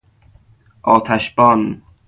[0.83, 1.81] آتش بان